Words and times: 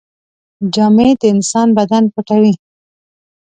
جامې 0.73 1.09
د 1.19 1.23
انسان 1.33 1.67
بدن 1.77 2.03
پټوي. 2.13 2.53